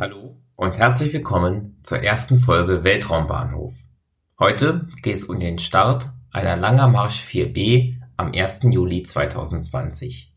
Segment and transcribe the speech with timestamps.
[0.00, 3.74] Hallo und herzlich willkommen zur ersten Folge Weltraumbahnhof.
[4.38, 8.60] Heute geht es um den Start einer Langer Marsch 4B am 1.
[8.70, 10.32] Juli 2020.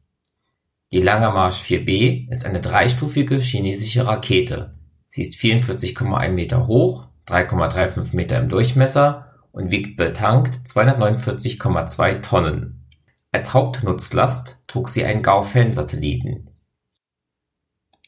[0.91, 4.77] Die Langer Marsch 4B ist eine dreistufige chinesische Rakete.
[5.07, 12.85] Sie ist 44,1 Meter hoch, 3,35 Meter im Durchmesser und wiegt betankt 249,2 Tonnen.
[13.31, 16.49] Als Hauptnutzlast trug sie einen Gaofen-Satelliten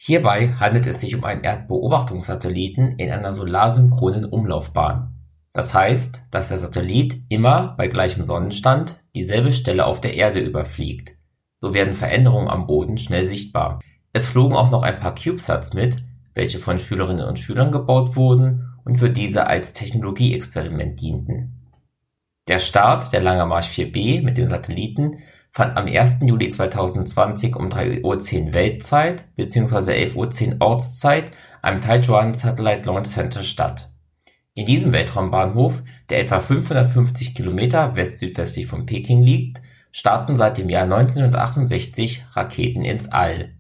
[0.07, 5.15] Hierbei handelt es sich um einen Erdbeobachtungssatelliten in einer solarsynchronen Umlaufbahn.
[5.51, 11.15] Das heißt, dass der Satellit immer bei gleichem Sonnenstand dieselbe Stelle auf der Erde überfliegt.
[11.57, 13.79] So werden Veränderungen am Boden schnell sichtbar.
[14.13, 15.97] Es flogen auch noch ein paar CubeSats mit,
[16.35, 21.71] welche von Schülerinnen und Schülern gebaut wurden und für diese als Technologieexperiment dienten.
[22.47, 25.23] Der Start der Lange Marsch 4B mit den Satelliten
[25.55, 26.19] fand am 1.
[26.21, 28.19] Juli 2020 um 3:10 Uhr
[28.53, 29.93] Weltzeit bzw.
[29.93, 33.89] 11:10 Uhr Ortszeit am Taichuan Satellite Launch Center statt.
[34.53, 39.61] In diesem Weltraumbahnhof, der etwa 550 Kilometer west-südwestlich von Peking liegt,
[39.93, 43.53] starten seit dem Jahr 1968 Raketen ins All.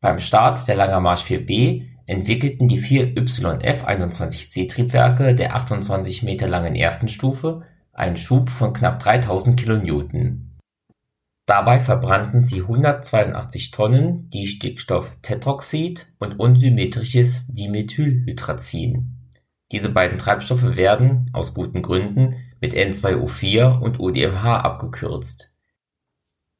[0.00, 7.08] Beim Start der Langer Marsch 4B entwickelten die vier YF-21C-Triebwerke der 28 Meter langen ersten
[7.08, 10.53] Stufe einen Schub von knapp 3000 Kilonewton
[11.46, 19.18] Dabei verbrannten sie 182 Tonnen Distickstofftetroxid und unsymmetrisches Dimethylhydrazin.
[19.70, 25.54] Diese beiden Treibstoffe werden, aus guten Gründen, mit N2O4 und ODMH abgekürzt.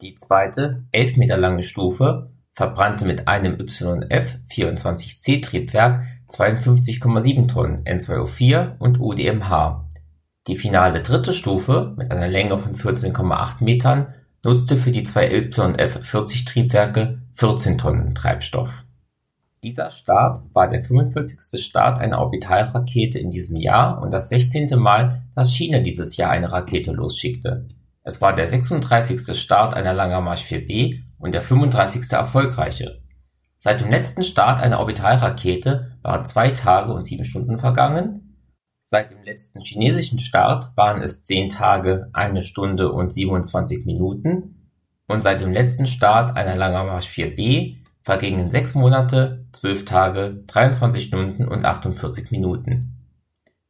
[0.02, 9.88] Die zweite, 11 Meter lange Stufe verbrannte mit einem YF-24C-Triebwerk 52,7 Tonnen N2O4 und ODMH.
[10.46, 14.12] Die finale dritte Stufe mit einer Länge von 14,8 Metern
[14.44, 18.84] nutzte für die zwei YF-40-Triebwerke 14 Tonnen Treibstoff.
[19.62, 21.62] Dieser Start war der 45.
[21.62, 24.78] Start einer Orbitalrakete in diesem Jahr und das 16.
[24.78, 27.66] Mal, dass China dieses Jahr eine Rakete losschickte.
[28.02, 29.36] Es war der 36.
[29.38, 32.12] Start einer Langermarsch 4B und der 35.
[32.12, 33.00] erfolgreiche.
[33.58, 38.23] Seit dem letzten Start einer Orbitalrakete waren zwei Tage und sieben Stunden vergangen
[38.86, 44.68] Seit dem letzten chinesischen Start waren es zehn Tage, eine Stunde und 27 Minuten
[45.06, 51.48] und seit dem letzten Start einer Langermarsch 4B vergingen sechs Monate, zwölf Tage, 23 Stunden
[51.48, 53.08] und 48 Minuten.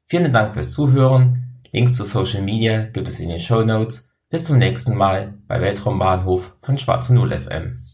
[0.08, 1.60] Vielen Dank fürs Zuhören.
[1.70, 4.12] Links zu Social Media gibt es in den Show Notes.
[4.30, 7.84] Bis zum nächsten Mal bei Weltraumbahnhof von Schwarze Null FM.